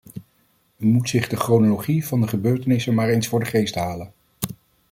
[0.77, 4.13] U moet zich de chronologie van de gebeurtenissen maar eens voor de geest halen.